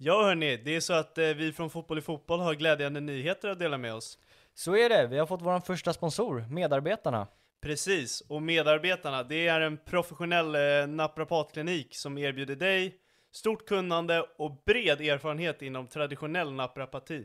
[0.00, 3.48] Ja hörni, det är så att eh, vi från Fotboll i Fotboll har glädjande nyheter
[3.48, 4.18] att dela med oss.
[4.54, 7.26] Så är det, vi har fått vår första sponsor, Medarbetarna.
[7.60, 12.94] Precis, och medarbetarna, det är en professionell eh, naprapatklinik som erbjuder dig
[13.32, 17.24] stort kunnande och bred erfarenhet inom traditionell naprapati.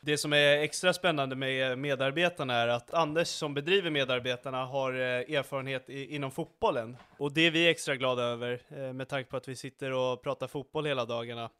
[0.00, 5.36] Det som är extra spännande med medarbetarna är att Anders som bedriver medarbetarna har eh,
[5.36, 6.96] erfarenhet i, inom fotbollen.
[7.18, 10.22] Och det är vi extra glada över eh, med tanke på att vi sitter och
[10.22, 11.50] pratar fotboll hela dagarna.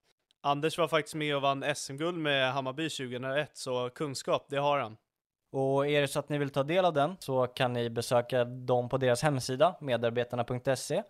[0.44, 4.96] Anders var faktiskt med och vann SM-guld med Hammarby 2001, så kunskap, det har han.
[5.52, 8.44] Och är det så att ni vill ta del av den så kan ni besöka
[8.44, 11.02] dem på deras hemsida, medarbetarna.se.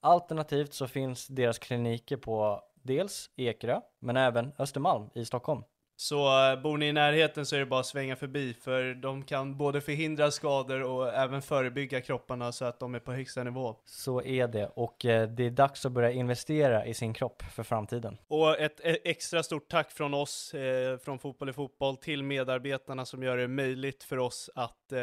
[0.00, 5.62] Alternativt så finns deras kliniker på dels Ekerö, men även Östermalm i Stockholm.
[6.02, 9.24] Så eh, bor ni i närheten så är det bara att svänga förbi, för de
[9.24, 13.76] kan både förhindra skador och även förebygga kropparna så att de är på högsta nivå.
[13.84, 17.62] Så är det, och eh, det är dags att börja investera i sin kropp för
[17.62, 18.18] framtiden.
[18.28, 23.04] Och ett e- extra stort tack från oss, eh, från Fotboll i Fotboll, till medarbetarna
[23.04, 24.98] som gör det möjligt för oss att eh,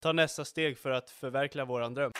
[0.00, 2.12] ta nästa steg för att förverkliga våran dröm.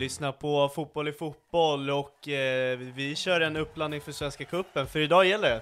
[0.00, 4.98] Lyssnar på Fotboll i Fotboll och eh, vi kör en uppladdning för Svenska Cupen, för
[4.98, 5.60] idag gäller det.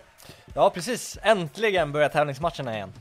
[0.55, 1.19] Ja, precis.
[1.23, 2.93] Äntligen börjar tävlingsmatcherna igen.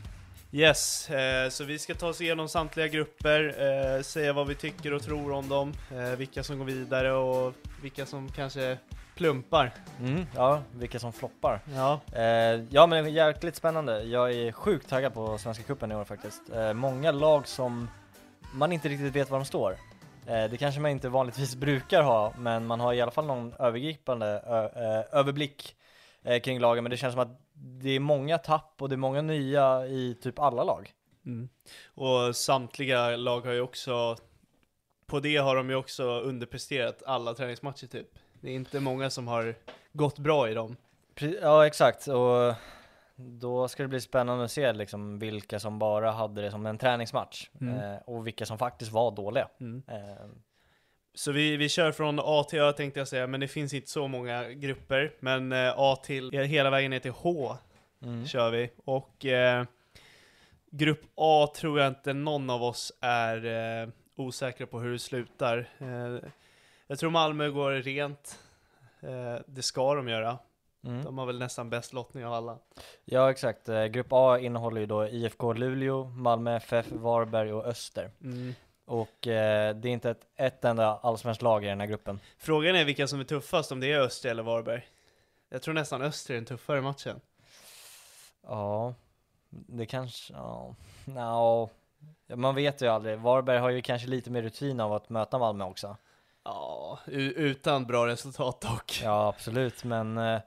[0.52, 3.56] Yes, eh, så vi ska ta oss igenom samtliga grupper,
[3.98, 7.54] eh, säga vad vi tycker och tror om dem, eh, vilka som går vidare och
[7.82, 8.78] vilka som kanske
[9.16, 9.72] plumpar.
[10.00, 11.60] Mm, ja, vilka som floppar.
[11.76, 12.00] Ja.
[12.16, 14.04] Eh, ja men jäkligt spännande.
[14.04, 16.42] Jag är sjukt taggad på Svenska Cupen i år faktiskt.
[16.56, 17.90] Eh, många lag som
[18.54, 19.78] man inte riktigt vet var de står.
[20.28, 23.54] Eh, det kanske man inte vanligtvis brukar ha, men man har i alla fall någon
[23.60, 24.42] övergripande
[24.76, 25.76] eh, överblick
[26.24, 26.84] eh, kring lagen.
[26.84, 30.18] Men det känns som att det är många tapp och det är många nya i
[30.22, 30.92] typ alla lag.
[31.26, 31.50] Mm.
[31.86, 34.16] Och samtliga lag har ju också,
[35.06, 38.08] på det har de ju också underpresterat alla träningsmatcher typ.
[38.42, 39.56] Det är inte många som har
[39.94, 40.76] gått bra i dem.
[41.42, 42.54] Ja exakt, och
[43.18, 46.78] då ska det bli spännande att se liksom vilka som bara hade det som en
[46.78, 47.78] träningsmatch Mm.
[47.78, 49.48] eh, och vilka som faktiskt var dåliga.
[49.60, 49.84] Mm.
[49.88, 50.26] Eh,
[51.14, 53.90] Så vi, vi kör från A till Ö tänkte jag säga, men det finns inte
[53.90, 55.14] så många grupper.
[55.20, 57.56] Men eh, A till, hela vägen ner till H
[58.04, 58.26] mm.
[58.28, 58.70] kör vi.
[58.86, 59.66] Och eh,
[60.72, 63.46] grupp A tror jag inte någon av oss är
[63.84, 65.70] eh, osäkra på hur det slutar.
[65.78, 66.30] Eh,
[66.88, 68.40] jag tror Malmö går rent.
[69.46, 70.38] Det ska de göra.
[70.88, 71.04] Mm.
[71.04, 72.58] De har väl nästan bäst lottning av alla.
[73.06, 78.12] Ja exakt, Eh, grupp A innehåller ju då IFK Luleå, Malmö FF, Varberg och Öster.
[78.24, 78.54] Mm.
[78.86, 82.20] Och eh, det är inte ett, ett enda allsvenskt lag i den här gruppen.
[82.38, 84.88] Frågan är vilka som är tuffast, om det är Öster eller Varberg.
[85.50, 87.20] Jag tror nästan Öster är den tuffare matchen.
[88.44, 88.94] Ja,
[89.50, 90.76] det kanske, ja,
[91.06, 91.70] no.
[92.36, 93.20] Man vet ju aldrig.
[93.20, 95.98] Varberg har ju kanske lite mer rutin av att möta Malmö också.
[96.44, 99.02] Ja, utan bra resultat dock.
[99.04, 100.40] Ja absolut, men eh,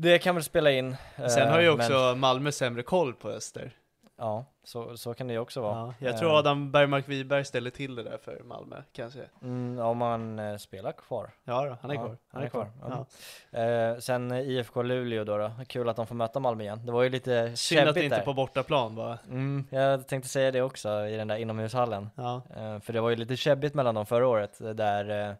[0.00, 0.96] det kan väl spela in.
[1.16, 3.72] eh, Sen har ju också Men, Malmö sämre koll på Öster.
[4.18, 5.74] ja, så, så kan det ju också vara.
[5.78, 9.20] Ja, jag Eh, tror Adam Bergmark Wiberg ställer till det där för Malmö, kanske.
[9.42, 11.30] Mm, om man eh, spelar kvar.
[11.44, 12.16] Ja då, han är Ja, kvar.
[12.32, 12.70] Han är kvar.
[12.82, 13.06] Ja.
[13.50, 13.58] Ja.
[13.58, 16.86] Eh, sen eh, IFK Luleå då, då, kul att de får möta Malmö igen.
[16.86, 18.24] Det var ju lite Synd att det inte är där.
[18.24, 19.18] på bortaplan bara.
[19.28, 22.10] Mm, jag tänkte säga det också i den där inomhushallen.
[22.14, 22.42] Ja.
[22.56, 25.34] Eh, för det var ju lite käbbigt mellan dem förra året, eh, där eh,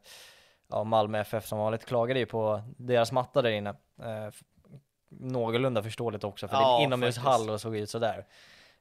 [0.70, 3.74] ja, Malmö FF som vanligt klagade ju på deras matta där inne.
[5.10, 8.26] Någorlunda förståeligt också, för det är Ja, inomhushall och såg ut sådär.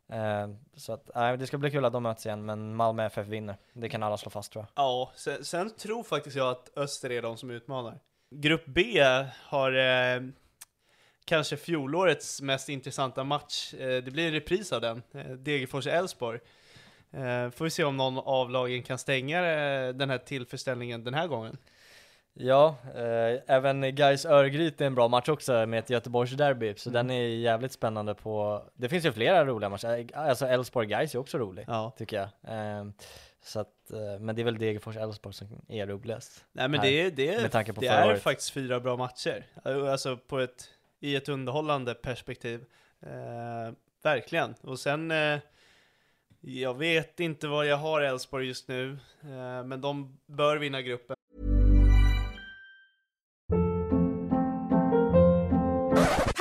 [0.09, 3.28] Eh, så att, nej, det ska bli kul att de möts igen, men Malmö FF
[3.28, 3.56] vinner.
[3.73, 4.84] Det kan alla slå fast tror jag.
[4.85, 8.00] Ja, sen, sen tror faktiskt jag att Öster är de som utmanar.
[8.31, 9.03] Grupp B
[9.44, 10.22] har eh,
[11.25, 13.73] kanske fjolårets mest intressanta match.
[13.73, 16.39] Eh, det blir en repris av den, eh, Degerfors-Elfsborg.
[17.12, 21.13] Eh, får vi se om någon av lagen kan stänga eh, den här tillfredsställningen den
[21.13, 21.57] här gången.
[22.41, 27.07] Ja, eh, även Gais Örgryte är en bra match också med ett Göteborgs-derby, så Mm.
[27.07, 31.38] den är jävligt spännande på, det finns ju flera roliga matcher, alltså Elfsborg-Gais är också
[31.38, 31.94] rolig, Ja.
[31.97, 32.27] tycker jag.
[32.80, 32.86] Eh,
[33.41, 36.45] så att, eh, men det är väl Degerfors-Elfsborg som är roligast.
[36.51, 37.50] Nej men Här, det, är- det, är-
[37.80, 39.45] det är faktiskt fyra bra matcher.
[39.63, 40.69] Alltså på ett,
[41.00, 42.65] i ett underhållande perspektiv.
[43.01, 44.56] Eh, verkligen.
[44.62, 45.39] Och sen, eh,
[46.42, 51.15] jag vet inte vad jag har Elfsborg just nu, eh, men de bör vinna gruppen.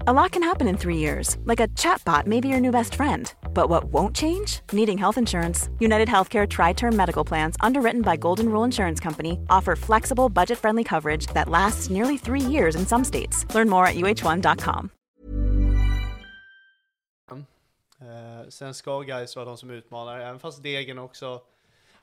[0.00, 2.94] A lot can happen in three years, like a chatbot may be your new best
[2.94, 3.32] friend.
[3.54, 4.60] But what won't change?
[4.72, 5.70] Needing health insurance.
[5.80, 10.58] United Healthcare Tri Term Medical Plans, underwritten by Golden Rule Insurance Company, offer flexible, budget
[10.58, 13.46] friendly coverage that lasts nearly three years in some states.
[13.54, 14.90] Learn more at uh1.com.
[18.00, 21.40] Eh, sen ska guys vara de som utmanar, även fast Degen också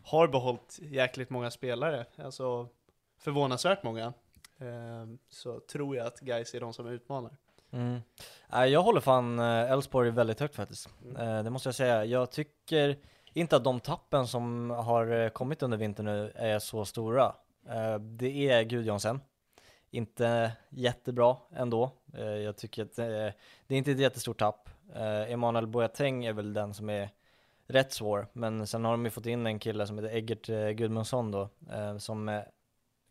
[0.03, 2.67] har behållit jäkligt många spelare, alltså
[3.19, 4.13] förvånansvärt många,
[4.57, 7.31] eh, så tror jag att guys är de som utmanar.
[7.73, 8.01] Mm.
[8.49, 10.89] Jag håller fan eh, Elfsborg väldigt högt faktiskt.
[11.19, 12.05] Eh, Det måste jag säga.
[12.05, 12.97] Jag tycker
[13.33, 17.35] inte att de tappen som har eh, kommit under vintern nu är så stora.
[17.99, 19.21] Det är Gudjonsen.
[19.91, 21.91] Inte jättebra ändå.
[22.43, 23.33] Jag tycker att det
[23.67, 24.69] är inte ett jättestort tapp.
[25.27, 27.09] Emanuel Boateng är väl den som är
[27.67, 30.45] rätt svår, men sen har de ju fått in en kille som heter Eggert
[30.77, 31.49] Gudmundsson då,
[31.99, 32.41] som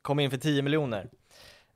[0.02, 1.08] kom in för 10 miljoner.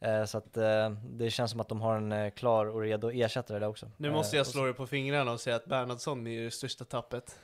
[0.01, 3.11] Eh, Så att eh, det känns som att de har en eh, klar och redo
[3.11, 3.91] ersättare där också.
[3.97, 6.85] Nu måste jag slå dig på fingrarna och säga att Bernhardsson är ju det största
[6.85, 7.39] tappet.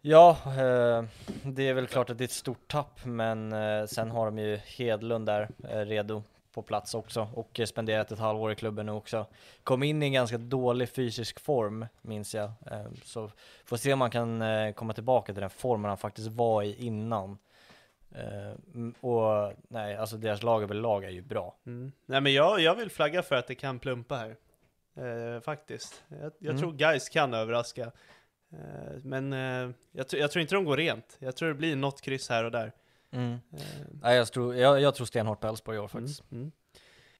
[0.00, 0.38] Ja,
[1.42, 3.54] det är väl klart att det är ett stort tapp, men
[3.88, 5.48] sen har de ju Hedlund där
[5.84, 6.22] redo
[6.54, 9.26] på plats också och spenderat ett halvår i klubben nu också.
[9.62, 12.52] Kom in i en ganska dålig fysisk form, minns jag.
[13.04, 13.30] Så
[13.64, 14.42] får se om man kan
[14.74, 17.38] komma tillbaka till den formen han faktiskt var i innan.
[18.14, 18.52] Eh,
[19.00, 21.56] och nej, alltså deras lag överlag är ju bra.
[21.66, 21.92] Mm.
[22.06, 24.36] Nej men jag, jag vill flagga för att det kan plumpa här.
[24.96, 26.04] Eh, faktiskt.
[26.08, 26.58] Jag, jag Mm.
[26.60, 27.92] tror guys kan överraska.
[28.52, 31.16] Eh, men eh, jag, jag tror inte de går rent.
[31.18, 32.72] Jag tror det blir något kryss här och där.
[33.10, 33.32] Mm.
[33.32, 33.60] Eh,
[34.02, 36.22] Nej, jag, tror, jag, jag tror stenhårt på Elfsborg i år faktiskt.
[36.30, 36.52] Mm, mm.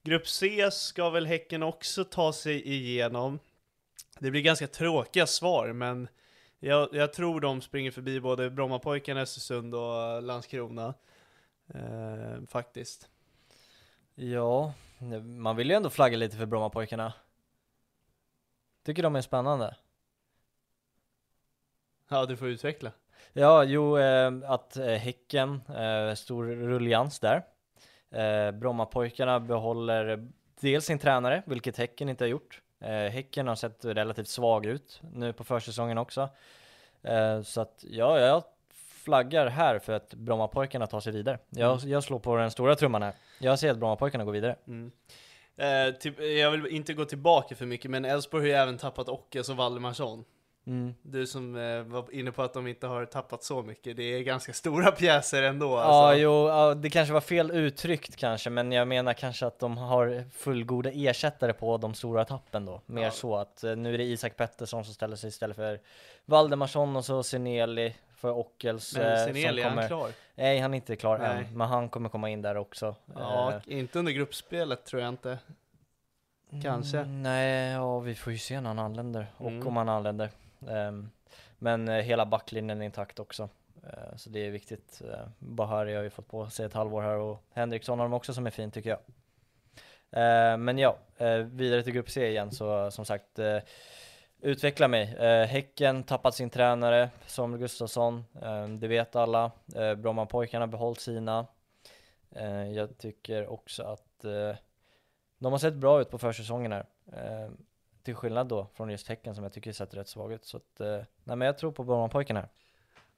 [0.03, 3.39] Grupp C ska väl Häcken också ta sig igenom.
[4.19, 6.07] Det blir ganska tråkiga svar, men
[6.59, 10.93] jag, jag tror de springer förbi både Brommapojkarna, Östersund och Landskrona.
[11.73, 13.09] Eh, faktiskt.
[14.15, 14.73] Ja,
[15.23, 17.13] man vill ju ändå flagga lite för Brommapojkarna.
[18.83, 19.75] Tycker de är spännande.
[22.09, 22.91] Ja, du får utveckla.
[23.33, 27.43] Ja, jo, eh, att eh, Häcken, eh, stor rullians där.
[28.09, 32.61] Eh, Brommapojkarna behåller dels sin tränare, vilket Häcken inte har gjort.
[32.85, 36.29] Eh, häcken har sett relativt svag ut nu på försäsongen också.
[37.03, 38.43] Eh, så att ja, jag
[39.03, 41.39] flaggar här för att Brommapojkarna tar sig vidare.
[41.49, 43.13] Jag, jag slår på den stora trumman här.
[43.39, 44.55] Jag ser att Brommapojkarna går vidare.
[44.67, 44.91] Mm.
[45.57, 49.09] Eh, typ, jag vill inte gå tillbaka för mycket, men Elfsborg har ju även tappat
[49.09, 50.25] Ockes och Valdemarsson.
[50.67, 50.93] Mm.
[51.01, 54.19] Du som eh, var inne på att de inte har tappat så mycket, det är
[54.21, 55.67] ganska stora pjäser ändå.
[55.67, 56.21] Ja, Alltså.
[56.21, 60.23] jo, ja, det kanske var fel uttryckt kanske, men jag menar kanske att de har
[60.31, 62.81] fullgoda ersättare på de stora tappen då.
[62.85, 63.11] Mer Ja.
[63.11, 65.79] så att eh, nu är det Isak Pettersson som ställer sig istället för
[66.25, 68.95] Valdemarsson och så Seneli för Ockels.
[68.97, 70.09] Men eh, Seneli, som är han klar?
[70.35, 71.29] Nej, han är inte klar Nej.
[71.49, 72.95] än, men han kommer komma in där också.
[73.15, 75.37] Ja, Eh, inte under gruppspelet tror jag inte.
[76.63, 76.97] kanske.
[76.97, 79.67] Mm, nej, ja, vi får ju se när han anländer och Mm.
[79.67, 80.29] om han anländer.
[80.69, 81.09] Ehm,
[81.57, 83.49] men eh, hela backlinjen är intakt också.
[83.83, 85.01] Eh, så det är viktigt.
[85.11, 88.33] Eh, Bahari har ju fått på sig ett halvår här och Henriksson har de också
[88.33, 88.99] som är fin tycker jag.
[90.11, 90.97] Ehm, men ja,
[91.45, 93.39] vidare till grupp C igen så som sagt
[94.45, 95.15] utveckla mig.
[95.15, 99.51] Eh, häcken tappat sin tränare Samuel Gustafsson, eh, det vet alla.
[99.75, 101.45] Eh, Brommapojkarna behållit sina.
[102.31, 104.55] Eh, jag tycker också att eh,
[105.37, 106.85] de har sett bra ut på försäsongen här.
[107.13, 107.57] Ehm,
[108.05, 110.45] Eh, till skillnad då från just Häcken som jag tycker sett rätt svag ut.
[110.45, 112.49] Så att, eh, nej men jag tror på Brommapojkarna här.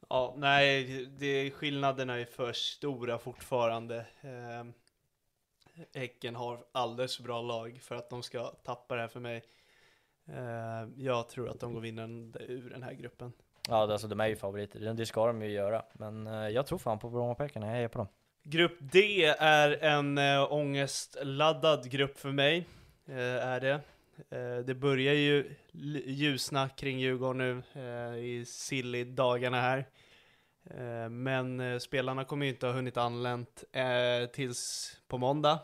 [0.09, 3.97] Ja, nej, det, skillnaderna är för stora fortfarande.
[4.21, 4.63] Eh,
[5.93, 9.43] Häcken har alldeles för bra lag för att de ska tappa det här för mig.
[10.27, 13.33] Eh, jag tror att de går vinnande ur den här gruppen.
[13.69, 14.79] Ja, det- alltså de är ju favoriter.
[14.93, 15.83] Det- ska de ju göra.
[15.93, 18.07] Men eh, jag tror fan på Brommapojkarna, jag är på dem.
[18.43, 22.65] Grupp D är en äh, ångestladdad grupp för mig,
[23.05, 23.81] är det.
[24.29, 25.55] Eh, det börjar ju
[26.05, 29.89] ljusna kring Djurgården nu eh, i silly-dagarna här.
[30.63, 33.63] Eh, men spelarna kommer ju inte ha hunnit anlänt
[34.33, 35.59] tills på måndag.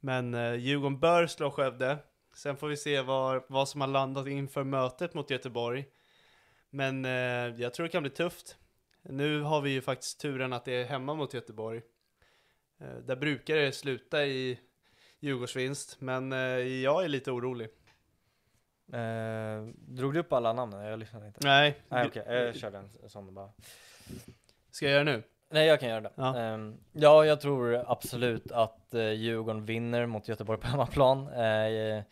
[0.00, 1.98] Men Djurgården bör slå Skövde.
[2.34, 5.84] Sen får vi se vad, vad som har landat inför mötet mot Göteborg.
[6.70, 7.04] Men
[7.58, 8.56] jag tror det kan bli tufft.
[9.02, 11.82] Nu har vi ju faktiskt turen att det är hemma mot Göteborg.
[12.80, 14.58] Eh, där brukar det sluta i
[15.20, 17.68] Djurgårdsvinst, men eh, jag är lite orolig.
[18.92, 20.84] Eh, drog du upp alla namnen?
[20.84, 21.40] Jag lyssnade inte.
[21.42, 21.76] Nej.
[21.88, 22.44] Nej okej, okay.
[22.44, 23.50] jag körde en sån bara.
[24.70, 25.22] Ska jag göra det nu?
[25.50, 26.12] Nej jag kan göra det.
[26.14, 31.28] Ja, um, ja jag tror absolut att uh, Djurgården vinner mot Göteborg på hemmaplan.
[31.28, 32.02] Uh,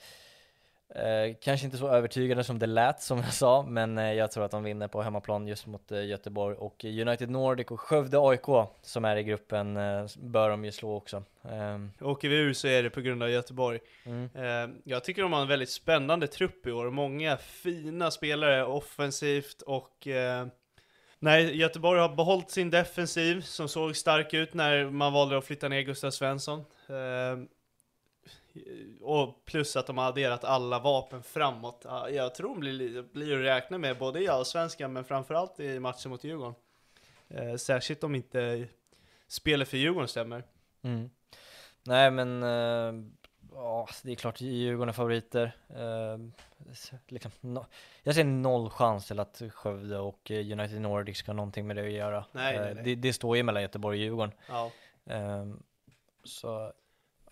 [0.94, 4.44] Eh, kanske inte så övertygande som det lät som jag sa, men eh, jag tror
[4.44, 8.68] att de vinner på hemmaplan just mot eh, Göteborg och United Nordic och Skövde AIK
[8.82, 11.22] som är i gruppen eh, bör de ju slå också.
[11.50, 11.92] Ehm.
[12.00, 13.78] Åker vi ur så är det på grund av Göteborg.
[14.04, 14.30] Mm.
[14.34, 19.62] Ehm, jag tycker de har en väldigt spännande trupp i år, många fina spelare offensivt
[19.62, 20.46] och eh,
[21.18, 25.68] Nej, Göteborg har behållit sin defensiv som såg stark ut när man valde att flytta
[25.68, 26.64] ner Gustav Svensson.
[29.00, 31.86] Och plus att de har adderat alla vapen framåt.
[32.10, 36.10] Jag tror de blir, blir att räkna med både i Allsvenskan men framförallt i matchen
[36.10, 36.54] mot Djurgården.
[37.28, 38.68] Eh, särskilt om inte
[39.26, 40.44] spelet för Djurgården stämmer.
[40.82, 41.10] Mm.
[41.82, 43.04] Nej men, uh,
[43.52, 45.56] oh, det är klart Djurgården är favoriter.
[45.76, 46.28] Uh,
[47.08, 47.66] liksom, no,
[48.02, 51.86] jag ser noll chans till att Skövde och United Nordic ska ha någonting med det
[51.86, 52.24] att göra.
[52.32, 52.84] Nej, nej, nej.
[52.84, 54.32] Det, det, står ju mellan Göteborg och Djurgården.
[54.48, 54.70] Ja.
[56.24, 56.72] så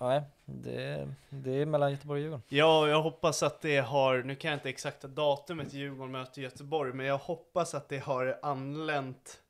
[0.00, 2.42] Nej, det, det är mellan Göteborg och Djurgården.
[2.48, 6.92] Ja, jag hoppas att det har, nu kan jag inte exakta datumet Djurgården möter Göteborg,
[6.92, 9.42] men jag hoppas att det har anlänt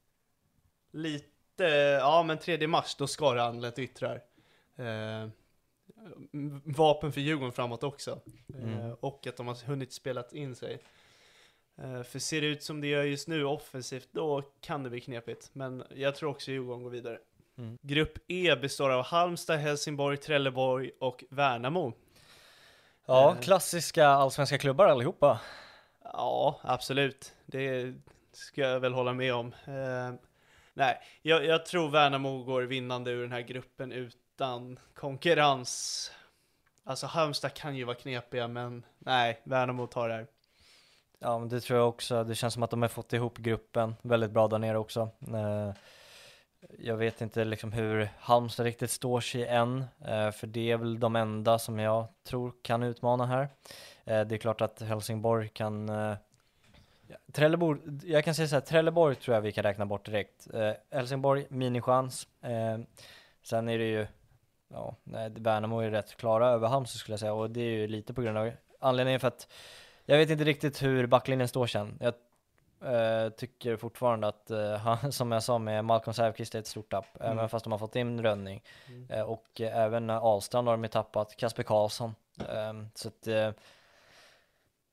[0.92, 1.64] lite,
[2.00, 4.22] ja men 3 mars, då ska det ha anlänt yttrar.
[4.76, 5.28] Eh,
[6.64, 8.20] vapen för Djurgården framåt också.
[8.54, 8.80] Mm.
[8.80, 10.82] Eh, och att de har hunnit spelat in sig.
[11.76, 15.00] Eh, för ser det ut som det gör just nu offensivt, då kan det bli
[15.00, 15.50] knepigt.
[15.52, 17.18] Men jag tror också Djurgården går vidare.
[17.58, 17.78] Mm.
[17.82, 21.92] Grupp E består av Halmstad, Helsingborg, Trelleborg och Värnamo.
[23.06, 23.40] Ja, eh.
[23.40, 25.40] klassiska allsvenska klubbar allihopa.
[26.02, 27.34] Ja, absolut.
[27.46, 27.94] Det
[28.32, 29.46] ska jag väl hålla med om.
[29.46, 30.14] Eh,
[30.75, 36.11] nej, jag, jag, tror Värnamo går vinnande ur den här gruppen utan konkurrens.
[36.84, 40.26] Alltså Halmstad kan ju vara knepiga, men nej, Värnamo tar det här.
[41.18, 42.25] Ja, men det tror jag också.
[42.25, 45.00] Det känns som att de har fått ihop gruppen väldigt bra där nere också.
[45.28, 45.73] Eh,
[46.78, 51.00] jag vet inte liksom hur Halmstad riktigt står sig än, eh, för det är väl
[51.00, 53.49] de enda som jag tror kan utmana här.
[54.04, 56.16] Eh, det är klart att Helsingborg kan eh,
[57.33, 60.49] Trelleborg, jag kan säga så här, Trelleborg tror jag vi kan räkna bort direkt.
[60.90, 62.28] Helsingborg, minichans.
[63.42, 64.06] sen är det ju,
[64.68, 64.97] ja,
[65.35, 68.23] Värnamo är rätt klara över Halmstad skulle jag säga, och det är ju lite på
[68.23, 69.49] grund av anledningen för att
[70.06, 71.99] jag vet inte riktigt hur backlinjen står sen.
[72.00, 72.14] Jag
[72.85, 77.21] Uh, tycker fortfarande att, uh, som jag sa med Malcolm Säfqvist är ett stort tapp,
[77.21, 77.33] mm.
[77.33, 78.62] även fast de har fått in Rönning.
[78.88, 79.11] Mm.
[79.11, 82.14] Uh, och även Ahlstrand har de ju tappat, Kasper Karlsson.
[82.49, 83.29] Ehm, så att,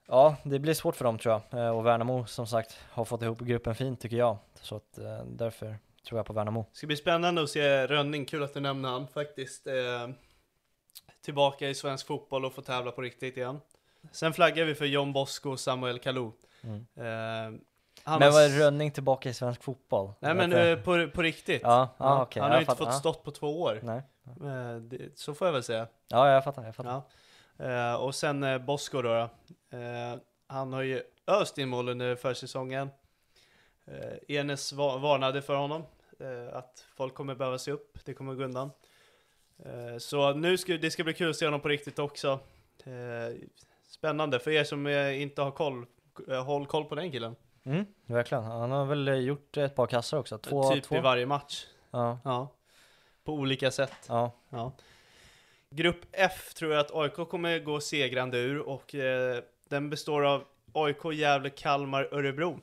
[0.08, 1.76] ja, det blir svårt för dem tror jag.
[1.76, 4.38] och Värnamo som sagt har fått ihop gruppen fint tycker jag.
[4.62, 6.66] Så att därför tror jag på Värnamo.
[6.72, 9.68] Det ska bli spännande att se Rönning, kul att du nämner han faktiskt.
[11.22, 13.60] tillbaka i svensk fotboll och få tävla på riktigt igen.
[14.12, 16.32] Sen flaggar vi för John Bosko och Samuel Kalou.
[16.64, 16.86] Mm.
[18.04, 20.14] Han men var Rönning tillbaka i svensk fotboll?
[20.20, 21.62] Nej men uh, på, på riktigt.
[21.64, 22.42] Ja, ja, okay.
[22.42, 23.80] Han har ju inte fått stått på två år.
[23.84, 24.02] Nej.
[24.82, 25.88] Det, så får jag väl säga.
[26.08, 26.66] Ja, jag fattar.
[26.66, 27.02] Jag fattar.
[27.58, 27.94] Ja.
[27.94, 29.30] Uh, och sen Bosko då.
[30.48, 32.90] Han har ju öst in mål under försäsongen.
[34.28, 35.84] Enes var varnade för honom.
[36.54, 38.00] att folk kommer behöva se upp.
[38.06, 38.72] Det kommer gå undan.
[40.00, 42.40] så nu ska det ska bli kul att se honom på riktigt också.
[43.88, 45.86] spännande för er som inte har koll.
[46.46, 47.36] håll koll på den killen.
[47.64, 48.44] Mm, verkligen.
[48.44, 50.38] Han har väl gjort ett par kassar också.
[50.38, 50.96] Två, typ två.
[50.96, 51.66] i varje match.
[51.92, 52.20] Ja.
[52.24, 52.48] ja.
[53.24, 53.94] På olika sätt.
[54.08, 54.32] Ja.
[54.50, 54.72] ja.
[55.70, 60.44] Grupp F tror jag att AIK kommer gå segrande ur och eh, den består av
[60.74, 62.60] AIK, Gävle, Kalmar, Örebro.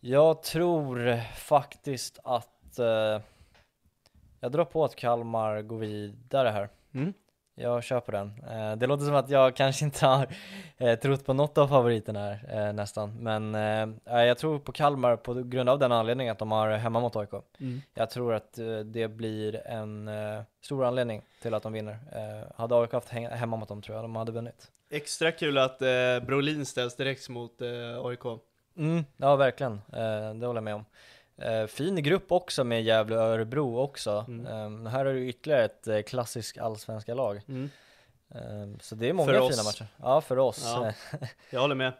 [0.00, 3.20] Jag tror faktiskt att eh,
[4.40, 6.68] jag drar på att Kalmar går vidare här.
[6.94, 7.12] Mm.
[7.54, 8.32] Jag köper den.
[8.50, 10.26] Eh, det låter som att jag kanske inte har
[10.78, 13.16] eh, trott på något av favoriterna här, eh, nästan.
[13.18, 13.54] Men
[14.04, 17.32] jag tror på Kalmar på grund av den anledningen att de har hemma mot AIK.
[17.60, 17.82] Mm.
[17.94, 20.10] Jag tror att det blir en
[20.60, 21.98] stor anledning till att de vinner.
[22.56, 24.70] Hade AIK haft hemma mot dem tror jag de hade vunnit.
[24.90, 25.78] Extra kul att
[26.22, 27.62] Brolin ställs direkt mot
[28.04, 28.40] AIK.
[28.76, 29.80] Mm, ja, verkligen.
[30.40, 30.84] det håller jag med om.
[31.36, 34.24] Eh, fin grupp också med Gävle och Örebro också.
[34.28, 34.46] Mm.
[34.46, 37.40] Ehm, här har du ytterligare ett eh, klassiskt allsvenska lag.
[37.48, 37.70] Mm.
[38.34, 39.86] Ehm, så det är många För fina matcher.
[39.96, 40.62] Ja, för oss.
[40.64, 40.92] Ja.
[41.50, 41.92] Jag håller med.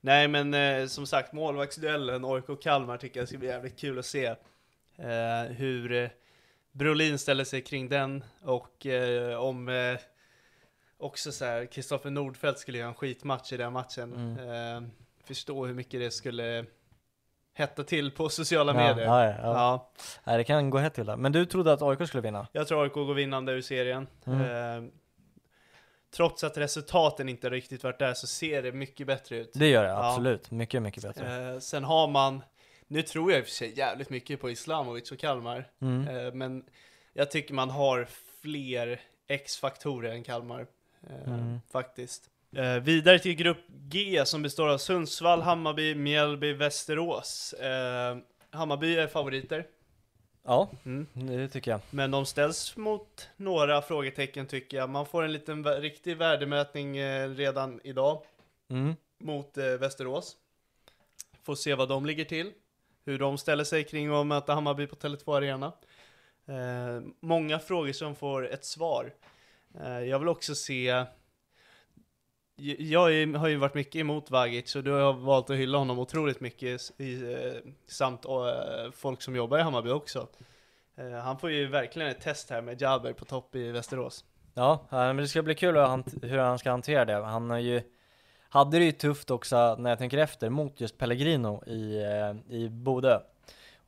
[0.00, 4.34] Nej men eh, som sagt, målvaktsduellen AIK-Kalmar tycker jag ska bli jävligt kul att se.
[5.48, 6.10] Hur
[6.72, 8.86] Brolin ställer sig kring den och
[9.38, 9.68] om
[10.98, 14.12] också så här, Kristoffer Nordfeldt skulle göra en skitmatch i den matchen.
[14.14, 14.84] Mm.
[14.84, 14.90] Eh,
[15.24, 16.66] förstå hur mycket det skulle
[17.60, 19.06] hetta till på sociala ja, medier.
[19.06, 19.90] ja, ja, ja.
[20.24, 21.16] Nej, det kan gå hett till där.
[21.16, 22.46] Men du trodde att AIK skulle vinna?
[22.52, 24.06] jag tror AIK går vinnande ur serien.
[24.26, 24.40] Mm.
[24.84, 24.90] Eh,
[26.16, 29.50] trots att resultaten inte riktigt varit där så ser det mycket bättre ut.
[29.54, 30.50] Det gör det, absolut.
[30.50, 31.52] Mycket, mycket bättre.
[31.54, 32.42] Eh, sen har man,
[32.86, 36.08] nu tror jag i och för sig jävligt mycket på Islamovic och Kalmar, Mm.
[36.26, 36.64] eh, men
[37.12, 38.08] jag tycker man har
[38.42, 40.66] fler X-faktorer än Kalmar,
[41.10, 41.60] eh, Mm.
[41.72, 42.30] faktiskt.
[42.56, 47.52] Eh, vidare till grupp G som består av Sundsvall, Hammarby, Mjällby, Västerås.
[47.52, 48.16] Eh,
[48.50, 49.66] Hammarby är favoriter,
[50.44, 51.06] Ja, mm.
[51.14, 51.80] det tycker jag.
[51.90, 54.90] men de ställs mot några frågetecken tycker jag.
[54.90, 58.22] Man får en liten vä- riktig värdemätning eh, redan idag
[58.70, 58.94] Mm.
[59.18, 60.36] mot eh, Västerås.
[61.42, 62.52] Får se vad de ligger till.
[63.04, 65.72] Hur de ställer sig kring att möta Hammarby på Tele2 Arena.
[66.46, 69.12] Eh, många frågor som får ett svar.
[69.80, 71.04] Eh, jag vill också se
[72.78, 75.98] jag är, har ju varit mycket emot Vagic och du har valt att hylla honom
[75.98, 78.30] otroligt mycket i, eh, samt eh,
[78.92, 80.28] folk som jobbar i Hammarby också.
[80.96, 84.24] Eh, han får ju verkligen ett test här med Jaber på topp i Västerås.
[84.54, 85.76] Ja, men det ska bli kul
[86.22, 87.14] hur han ska hantera det.
[87.14, 87.82] Han har ju,
[88.48, 92.04] hade det ju tufft också när jag tänker efter mot just Pellegrino i,
[92.48, 93.20] i Bodö.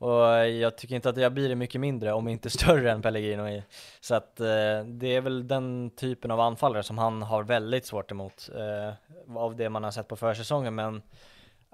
[0.03, 3.47] Och jag tycker inte att jag blir det mycket mindre, om inte större än Pellegrino
[3.49, 3.63] i.
[4.01, 8.11] Så att eh, det är väl den typen av anfallare som han har väldigt svårt
[8.11, 10.75] emot eh, av det man har sett på försäsongen.
[10.75, 11.01] Men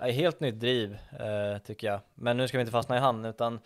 [0.01, 1.99] eh, helt nytt driv eh, tycker jag.
[2.15, 3.59] Men nu ska vi inte fastna i han utan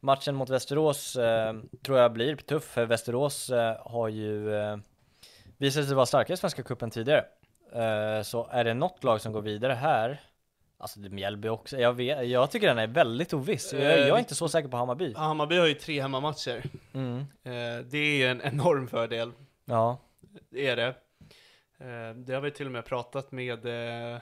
[0.00, 1.54] matchen mot Västerås eh,
[1.84, 4.76] tror jag blir tuff för Västerås eh, har ju eh,
[5.56, 7.24] visat sig vara starkare i Svenska Cupen tidigare.
[7.72, 10.20] Eh, så är det något lag som går vidare här
[10.78, 13.72] Alltså Mjällby också, jag, vet, jag tycker den är väldigt oviss.
[13.72, 15.14] Jag, jag är inte så säker på Hammarby.
[15.14, 16.62] Hammarby har ju tre hemmamatcher.
[16.94, 17.18] Mm.
[17.18, 19.32] Eh, det är ju en enorm fördel.
[19.64, 19.98] Ja,
[20.50, 20.86] Det är det.
[21.78, 23.66] Eh, det har vi till och med pratat med
[24.14, 24.18] eh,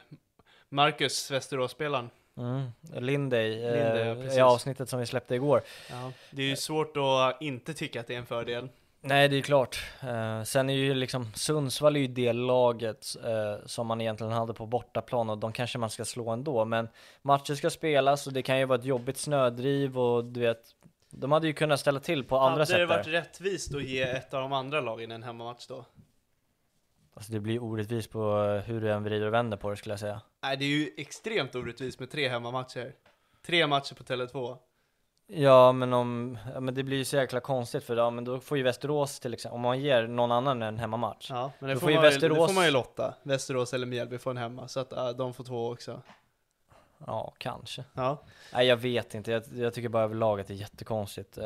[0.68, 2.10] Marcus, Västeråsspelaren.
[2.36, 2.70] mm.
[3.04, 5.62] Linday, Linday, ja, eh, i avsnittet som vi släppte igår.
[5.90, 6.12] Ja.
[6.30, 8.68] Det är ju svårt att inte tycka att det är en fördel.
[9.06, 9.84] Nej, det är klart.
[10.02, 14.54] Eh, sen är ju liksom Sundsvall är ju det laget eh, som man egentligen hade
[14.54, 16.64] på bortaplan och de kanske man ska slå ändå.
[16.64, 16.88] Men
[17.22, 20.62] matcher ska spelas och det kan ju vara ett jobbigt snödriv och du vet,
[21.10, 22.86] de hade ju kunnat ställa till på andra Hade sätt det där.
[22.86, 25.84] varit rättvist att ge ett av de andra lagen en hemmamatch då?
[27.14, 29.92] Alltså det blir orättvist på eh, hur du än vrider och vänder på det skulle
[29.92, 30.20] jag säga.
[30.42, 32.92] Nej, det är ju extremt orättvist med tre hemmamatcher.
[33.46, 34.56] Tre matcher på Tele2.
[35.26, 38.40] Ja men om, ja, men det blir ju så jäkla konstigt för ja, men då
[38.40, 41.30] får ju Västerås till exempel, om man ger någon annan en hemmamatch.
[41.30, 43.14] Ja, men det får, får ju ju, det Västerås- får man ju lotta.
[43.22, 46.02] Västerås eller Mjällby får en hemma, så att äh, de får två också.
[47.06, 47.84] Ja, kanske.
[47.94, 48.18] Ja,
[48.52, 51.38] Nej jag vet inte, jag, jag tycker bara överlag att det är jättekonstigt.
[51.38, 51.44] Eh,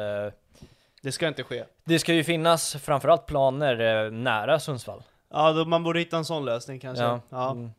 [1.03, 1.65] det ska inte ske.
[1.85, 5.03] det ska ju finnas framförallt planer eh, nära Sundsvall.
[5.31, 7.21] Ja, då, man borde hitta en sån lösning kanske.
[7.29, 7.51] Ja.
[7.51, 7.71] Mm.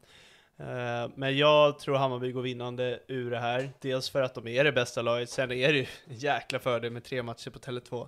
[0.60, 3.70] Eh, men jag tror Hammarby går vinnande ur det här.
[3.80, 6.92] Dels för att de är det bästa laget, sen är det ju en jäkla fördel
[6.92, 8.08] med tre matcher på Tele2.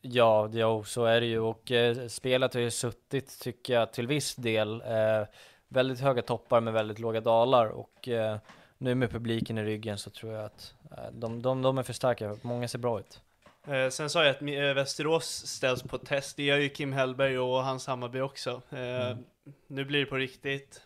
[0.00, 4.06] Ja, jo, så är det ju och eh, spelet har ju suttit, tycker jag, till
[4.06, 4.80] viss del.
[4.80, 5.26] Eh,
[5.68, 8.38] väldigt höga toppar med väldigt låga dalar och eh,
[8.78, 11.92] nu med publiken i ryggen så tror jag att eh, de, de, de är för
[11.92, 12.36] starka.
[12.42, 13.20] Många ser bra ut.
[13.66, 17.64] Eh, sen sa jag att Västerås ställs på test, det gör ju Kim Hellberg och
[17.64, 18.62] hans Hammarby också.
[18.70, 19.24] Mm.
[19.66, 20.82] Nu blir det på riktigt.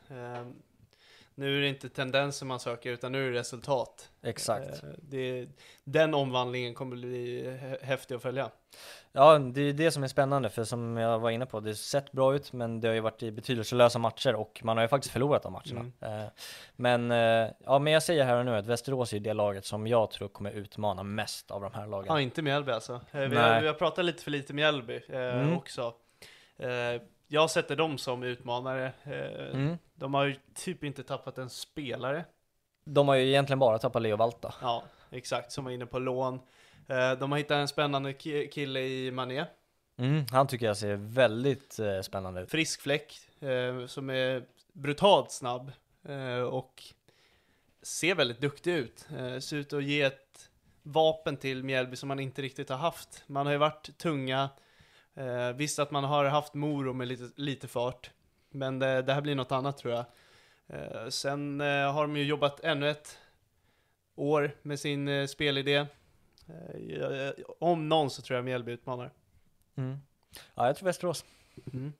[1.40, 4.10] Nu är det inte tendenser man söker, utan nu är det resultat.
[4.22, 4.82] Exakt.
[4.82, 5.46] Eh, det,
[5.84, 8.50] den omvandlingen kommer bli hä- häftig att följa.
[9.12, 11.74] Ja, det är det som är spännande för som jag var inne på, det har
[11.74, 14.88] sett bra ut men det har ju varit i betydelselösa matcher och man har ju
[14.88, 15.90] faktiskt förlorat de matcherna.
[16.00, 16.20] Mm.
[16.20, 16.26] Eh,
[16.76, 19.86] men, eh, ja men jag säger här och nu att Västerås är det laget som
[19.86, 22.06] jag tror kommer utmana mest av de här lagen.
[22.08, 23.00] Ja, inte Mjällby alltså.
[23.10, 25.56] Vi har, vi har pratat lite för lite Mjällby eh, Mm.
[25.56, 25.94] också.
[26.58, 28.92] Eh, jag sätter dem som utmanare.
[29.04, 29.78] Eh, Mm.
[29.94, 32.24] De har ju typ inte tappat en spelare.
[32.84, 34.54] De har ju egentligen bara tappat Leo Valta.
[34.62, 36.34] Ja, exakt, som var inne på lån.
[36.88, 39.44] Eh, de har hittat en spännande ki- kille i Mané.
[39.98, 42.50] Mm, han tycker jag ser väldigt eh, spännande ut.
[42.50, 43.18] Frisk fläck,
[43.86, 45.72] som är brutalt snabb.
[46.50, 46.82] Och
[47.82, 49.06] ser väldigt duktig ut.
[49.40, 50.50] Ser ut att ge ett
[50.82, 53.24] vapen till Mjällby som man inte riktigt har haft.
[53.26, 54.48] Man har ju varit tunga.
[55.20, 58.10] Eh, visst att man har haft Moro med lite, lite fart.
[58.50, 60.04] Men det, det här blir något annat tror jag.
[60.66, 63.18] Eh, sen eh, har de ju jobbat ännu ett
[64.14, 65.86] år med sin eh, spelidé.
[66.46, 69.10] Eh, om någon så tror jag Mjällby utmanar.
[69.76, 69.98] Mm.
[70.54, 71.24] Ja, jag tror Västerås.
[71.72, 71.92] Mm.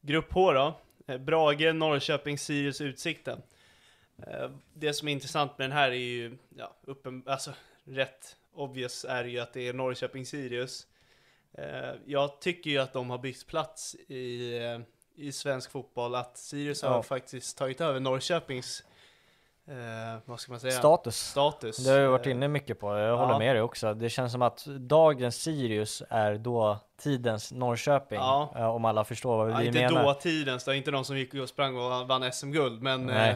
[0.00, 0.80] Grupp H då.
[1.06, 3.42] Eh, Brage, Norrköping, Sirius, Utsikten.
[4.26, 7.52] Eh, Det som är intressant med den här är ju, ja, uppen, alltså
[7.84, 10.86] rätt obvious är ju att det är Norrköping, Sirius.
[10.86, 10.95] Eh,
[12.06, 14.80] Jag tycker ju att de har byggt plats i, eh,
[15.26, 17.02] i svensk fotboll, att Sirius har Ja.
[17.02, 18.82] faktiskt tagit över Norrköpings,
[19.68, 19.74] eh,
[20.24, 20.72] vad ska man säga?
[20.72, 21.16] Status.
[21.30, 21.76] Status.
[21.76, 23.14] Det har jag varit Eh, inne mycket på, jag ja.
[23.24, 23.94] håller med dig också.
[23.94, 28.52] Det känns som att dagens Sirius är då tidens Norrköping, Ja.
[28.56, 30.04] eh, om alla förstår vad Ja, vi inte menar.
[30.04, 33.34] dåtidens, det var inte de som gick och sprang och vann SM-guld, men eh,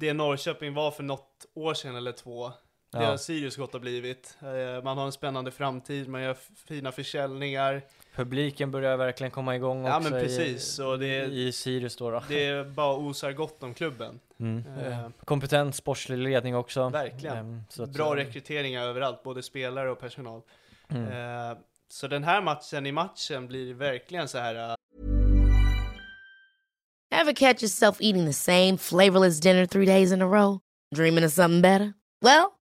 [0.00, 2.52] det Norrköping var för något år sedan eller två,
[2.92, 3.04] det Ja.
[3.10, 4.36] har Sirius blivit.
[4.42, 6.36] Eh, man har en spännande framtid, man gör
[6.68, 7.82] fina försäljningar.
[8.14, 12.10] Publiken börjar verkligen komma igång Ja, också men precis, i, och det- i Sirius då.
[12.10, 12.22] då.
[12.28, 14.20] Det är bara osar gott om klubben.
[14.40, 14.64] Mm.
[14.78, 16.88] eh, Eh, Kompetent sportslig ledning också.
[16.88, 17.64] Verkligen.
[17.68, 20.42] Så att, Bra eh, rekryteringar överallt, både spelare och personal.
[20.88, 21.50] mm.
[21.52, 21.56] Eh,
[21.88, 24.76] så den här matchen i matchen blir verkligen så här.
[27.14, 30.58] Ever catch yourself eating the same flavorless dinner three days in a row?
[30.94, 31.92] Dreaming of something better?
[32.20, 32.44] Well,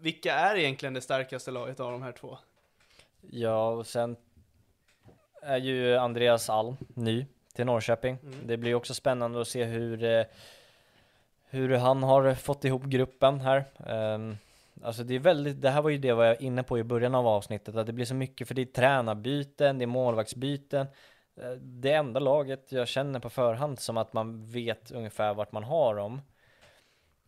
[0.00, 2.38] Vilka är egentligen det starkaste laget av de här två?
[3.30, 4.16] Ja, och sen
[5.42, 8.18] är ju Andreas Alm ny till Norrköping.
[8.22, 8.46] Mm.
[8.46, 10.24] Det blir också spännande att se hur, eh,
[11.50, 13.64] hur han har fått ihop gruppen här.
[13.86, 14.36] Ehm,
[14.82, 17.14] Alltså det är väldigt, det här var ju det jag var inne på i början
[17.14, 20.86] av avsnittet, att det blir så mycket, för det är tränarbyten, det är målvaktsbyten.
[21.36, 25.64] Eh, Det enda laget jag känner på förhand som att man vet ungefär vart man
[25.64, 26.20] har dem,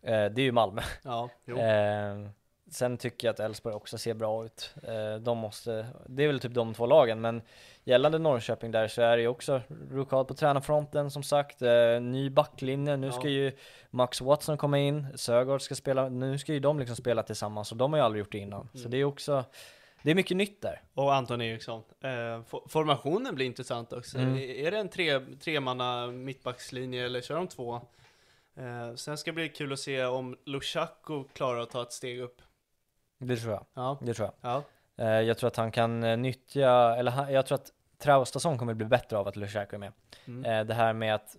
[0.02, 0.82] eh, det är ju Malmö.
[1.04, 1.58] Ja, jo.
[1.58, 2.28] Eh,
[2.70, 4.74] sen tycker jag att Elfsborg också ser bra ut.
[4.82, 7.42] Eh, de måste, det är väl typ de två lagen, men
[7.84, 11.62] gällande Norrköping där så är det ju också rokad på tränarfronten som sagt.
[11.62, 13.52] Eh, ny backlinje, nu ska ju
[13.90, 17.78] Max Watson komma in, Sögaard ska spela, nu ska ju de liksom spela tillsammans och
[17.78, 18.68] de har ju aldrig gjort det innan.
[18.72, 18.90] Så Mm.
[18.90, 19.44] det är också,
[20.02, 20.82] det är mycket nytt där.
[20.94, 21.82] Och Anton Eriksson.
[22.02, 24.18] Eh, fo- formationen blir intressant också.
[24.18, 24.36] Mm.
[24.36, 27.74] Är- det en tre, tremanna mittbackslinje eller kör de två?
[28.56, 32.20] Eh, sen ska det bli kul att se om Lushaku klarar att ta ett steg
[32.20, 32.42] upp.
[33.22, 34.50] Det tror jag, Ja, det tror jag.
[34.52, 34.62] ja,
[34.96, 38.74] Eh, jag tror att han kan eh, nyttja, eller han, jag tror att Traustason kommer
[38.74, 39.92] bli bättre av att Lushaku är med.
[40.26, 40.44] mm.
[40.44, 41.36] Eh, det här med att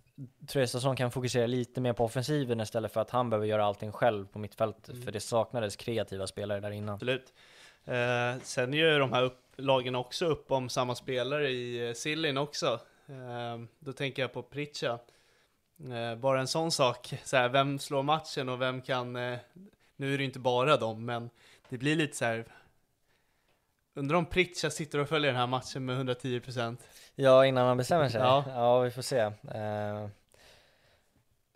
[0.48, 4.26] Traustason kan fokusera lite mer på offensiven istället för att han behöver göra allting själv
[4.28, 5.02] på mittfältet, Mm.
[5.02, 6.94] för det saknades kreativa spelare där innan.
[6.96, 7.34] absolut.
[7.86, 12.80] Eh, sen gör de här upp, lagen också upp om samma spelare i Sillin också.
[13.80, 15.00] Då tänker jag på Pritcha.
[16.18, 19.14] Bara en sån sak, så här, vem slår matchen och vem kan,
[19.96, 21.30] nu är det inte bara dem, men
[21.72, 22.46] det blir lite så här.
[23.94, 26.78] Undrar om Pritcha sitter och följer den här matchen med 110%.
[27.16, 28.22] Ja, innan han bestämmer sig?
[28.22, 28.46] Ja.
[28.48, 29.20] Ja, vi får se.
[29.20, 30.08] Eh,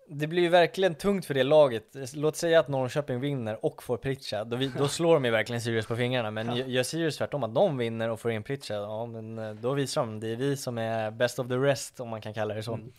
[0.09, 1.95] det blir ju verkligen tungt för det laget.
[2.13, 5.61] Låt säga att Norrköping vinner och får Pritcha, då, vi, då slår de ju verkligen
[5.61, 6.31] Sirius på fingrarna.
[6.31, 6.65] Men Ja.
[6.65, 10.01] gör Sirius tvärtom, att de vinner och får in Pritcha, ja men eh, då visar
[10.01, 12.63] de, det är vi som är best of the rest om man kan kalla det
[12.63, 12.73] så.
[12.73, 12.91] Mm.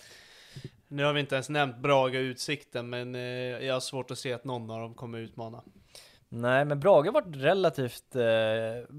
[0.88, 3.20] Nu har vi inte ens nämnt Braga och Utsikten, men eh,
[3.66, 5.62] jag har svårt att se att någon av dem kommer utmana.
[6.28, 8.96] Nej, men Brage har varit relativt eh,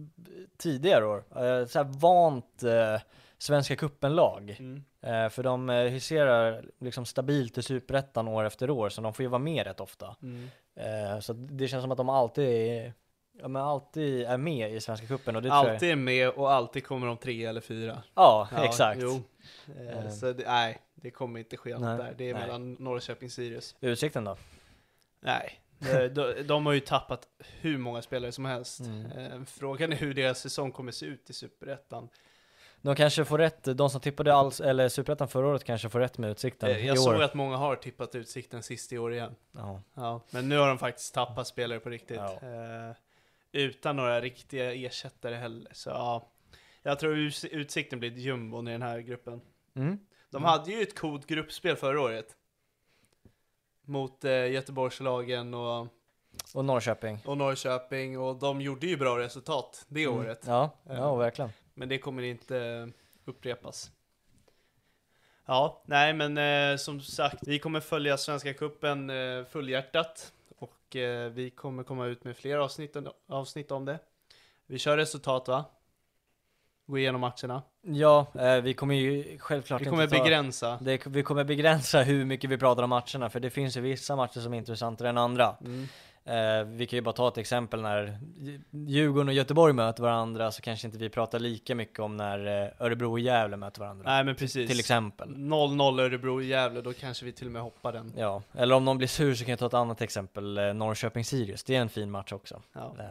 [0.58, 1.24] tidigare år.
[1.36, 3.02] Eh, så här vant eh,
[3.38, 4.56] Svenska cupen-lag.
[4.60, 4.84] Mm.
[5.02, 9.24] Eh, för de eh, huserar liksom stabilt i Superettan år efter år, så de får
[9.24, 10.16] ju vara med rätt ofta.
[10.22, 10.50] Mm.
[10.76, 12.94] Eh, så det känns som att de alltid är,
[13.42, 15.58] ja, men alltid är med i Svenska cupen och det jag...
[15.58, 18.04] Alltid är med och alltid kommer de tre eller fyra.
[18.16, 19.00] Ja, Ja, exakt.
[19.04, 19.22] Jo.
[19.80, 20.10] Eh, Eh.
[20.10, 22.14] så det, nej, det kommer inte ske något där.
[22.18, 22.42] Det är nej.
[22.44, 23.76] mellan Norrköping och Sirius.
[23.82, 24.38] Utsikten då?
[25.20, 27.28] Nej, de, de, de har ju tappat
[27.62, 28.80] hur många spelare som helst.
[28.80, 29.06] Mm.
[29.12, 32.10] Eh, frågan är hur deras säsong kommer se ut i Superettan.
[32.82, 36.18] De kanske får rätt, de som tippade alls, eller Superettan förra året kanske får rätt
[36.18, 37.02] med Utsikten Eh, i Jag år.
[37.02, 39.36] såg att många har tippat Utsikten sist i år igen.
[39.52, 39.82] Ja.
[39.94, 42.18] Ja, men nu har de faktiskt tappat spelare på riktigt.
[42.18, 42.34] Ja.
[42.42, 42.96] Eh,
[43.52, 45.72] utan några riktiga ersättare heller.
[45.74, 46.28] Så ja,
[46.84, 47.18] jag tror
[47.52, 49.42] Utsikten blir jumbon i den här gruppen.
[49.76, 50.00] Mm.
[50.30, 52.36] De hade ju ett coolt gruppspel förra året.
[53.90, 55.88] Mot eh, Göteborgslagen och,
[56.54, 57.20] Och Norrköping.
[57.26, 60.18] och Norrköping och de gjorde ju bra resultat det Mm.
[60.20, 60.44] året.
[60.48, 61.52] Ja, ja verkligen.
[61.74, 62.90] Men det kommer inte
[63.26, 63.92] upprepas.
[65.46, 71.30] Ja, nej men eh, som sagt, vi kommer följa Svenska Cupen eh, fullhjärtat och eh,
[71.30, 72.98] vi kommer komma ut med fler avsnitt,
[73.28, 74.00] avsnitt om det.
[74.66, 75.66] Vi kör resultat va?
[76.88, 77.62] Gå igenom matcherna.
[77.82, 80.24] Ja, eh, vi kommer ju självklart Vi kommer inte ta...
[80.24, 80.78] begränsa.
[80.82, 84.16] Det, vi kommer begränsa hur mycket vi pratar om matcherna, för det finns ju vissa
[84.16, 85.56] matcher som är intressantare än andra.
[85.62, 85.88] Mm.
[86.28, 88.20] Eh, vi kan ju bara ta ett exempel när
[88.72, 92.86] Djurgården och Göteborg möter varandra, så kanske inte vi pratar lika mycket om när eh,
[92.86, 94.12] Örebro och Gävle möter varandra.
[94.12, 94.70] Nej men precis.
[94.70, 95.30] Till exempel.
[95.36, 98.14] 0-0 Örebro Gävle, då kanske vi till och med hoppar den.
[98.18, 101.64] Ja, eller om någon blir sur så kan jag ta ett annat exempel, eh, Norrköping-Sirius,
[101.68, 102.62] det är en fin match också.
[102.74, 102.96] Ja.
[103.00, 103.06] Eh,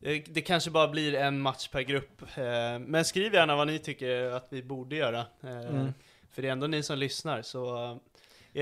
[0.00, 2.22] Det, det kanske bara blir en match per grupp.
[2.36, 5.18] Eh, men skriv gärna vad ni tycker att vi borde göra.
[5.42, 5.94] Eh, Mm.
[6.30, 7.96] För det är ändå ni som lyssnar, så eh,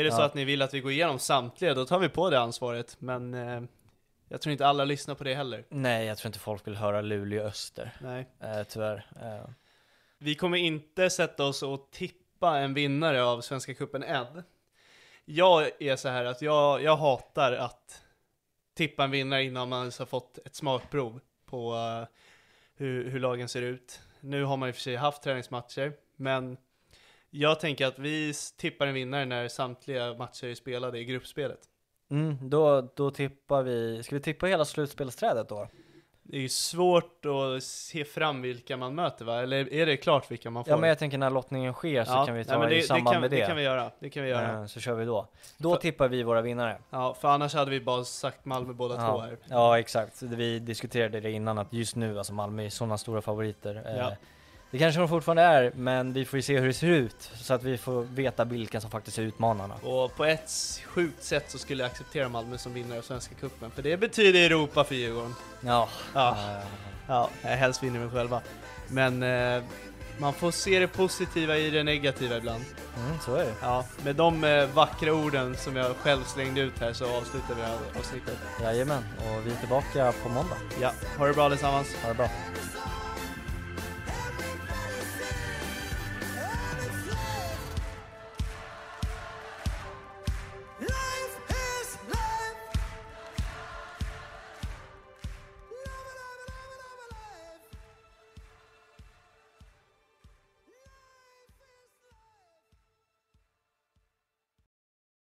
[0.00, 0.24] är det så Ja.
[0.24, 2.96] att ni vill att vi går igenom samtliga, då tar vi på det ansvaret.
[3.00, 3.62] Men eh,
[4.28, 5.64] jag tror inte alla lyssnar på det heller.
[5.68, 8.26] nej, jag tror inte folk vill höra Luleå-Öster, Nej.
[8.42, 9.06] eh, tyvärr.
[9.22, 9.48] Eh,
[10.18, 14.42] Vi kommer inte sätta oss och tippa en vinnare av Svenska Cupen än.
[15.24, 18.02] Jag är så här att jag, jag hatar att
[18.76, 22.06] tippa en vinnare innan man ens har fått ett smakprov på uh,
[22.74, 24.00] hur, hur lagen ser ut.
[24.20, 26.56] Nu har man i och för sig haft träningsmatcher, men
[27.30, 31.60] jag tänker att vi tippar en vinnare när samtliga matcher är spelade i gruppspelet.
[32.10, 35.68] Mm, då, då tippar vi, ska vi tippa hela slutspelsträdet då?
[36.28, 39.42] Det är ju svårt att se fram vilka man möter va?
[39.42, 40.70] Eller är det klart vilka man får?
[40.72, 43.14] Ja men jag tänker när lottningen sker så kan vi ta nej, det, i samband
[43.14, 43.36] kan, med det.
[43.36, 44.60] Det kan vi göra, det kan vi göra.
[44.60, 45.26] Eh, Så kör vi då.
[45.58, 46.78] Då För- tippar vi våra vinnare.
[46.90, 49.20] Ja, för annars hade vi bara sagt Malmö båda två Ja.
[49.20, 49.38] här.
[49.48, 53.82] ja exakt, vi diskuterade det innan att just nu, alltså Malmö är sådana stora favoriter.
[53.86, 54.12] Eh, Ja.
[54.70, 57.54] Det kanske de fortfarande är, men vi får ju se hur det ser ut så
[57.54, 59.74] att vi får veta vilka som faktiskt är utmanarna.
[59.74, 60.50] Och på ett
[60.86, 63.70] sjukt sätt så skulle jag acceptera Malmö som vinnare av Svenska Cupen.
[63.70, 65.34] För det betyder Europa för Djurgården.
[65.60, 66.36] Ja, Ja,
[67.06, 68.40] ja helst vinner vi själva.
[68.88, 69.62] Men eh,
[70.18, 72.64] man får se det positiva i det negativa ibland.
[73.06, 73.54] mm, så är det.
[73.62, 77.98] Ja, med de eh, vackra orden som jag själv slängde ut här så avslutar vi
[77.98, 78.38] avsnittet.
[78.62, 80.56] Jajamän, och vi är tillbaka på måndag.
[80.80, 81.88] Ja, ha det bra allesammans.
[82.02, 82.28] Ha det bra.